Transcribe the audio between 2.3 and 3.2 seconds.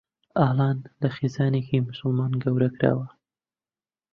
گەورە کراوە.